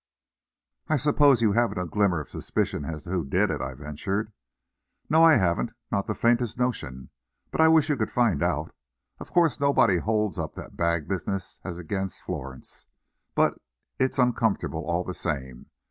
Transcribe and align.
"I 0.87 0.97
suppose 0.97 1.43
you 1.43 1.51
haven't 1.51 1.77
a 1.77 1.85
glimmer 1.85 2.19
of 2.21 2.25
a 2.25 2.29
suspicion 2.31 2.85
as 2.85 3.03
to 3.03 3.11
who 3.11 3.23
did 3.23 3.51
it," 3.51 3.61
I 3.61 3.75
ventured. 3.75 4.33
"No, 5.11 5.23
I 5.23 5.35
haven't. 5.35 5.73
Not 5.91 6.07
the 6.07 6.15
faintest 6.15 6.57
notion. 6.57 7.11
But 7.51 7.61
I 7.61 7.67
wish 7.67 7.87
you 7.87 7.95
could 7.95 8.09
find 8.09 8.41
out. 8.41 8.73
Of 9.19 9.31
course, 9.31 9.59
nobody 9.59 9.97
holds 9.99 10.39
up 10.39 10.55
that 10.55 10.75
bag 10.75 11.07
business 11.07 11.59
as 11.63 11.77
against 11.77 12.23
Florence, 12.23 12.87
but 13.35 13.61
it's 13.99 14.17
uncomfortable 14.17 14.83
all 14.87 15.03
the 15.03 15.13
same. 15.13 15.67